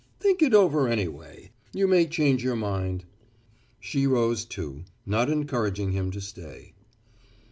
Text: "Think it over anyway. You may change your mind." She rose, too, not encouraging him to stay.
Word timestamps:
"Think 0.19 0.41
it 0.41 0.55
over 0.55 0.87
anyway. 0.87 1.51
You 1.73 1.87
may 1.87 2.07
change 2.07 2.43
your 2.43 2.55
mind." 2.55 3.05
She 3.79 4.07
rose, 4.07 4.45
too, 4.45 4.85
not 5.05 5.29
encouraging 5.29 5.91
him 5.91 6.09
to 6.09 6.19
stay. 6.19 6.73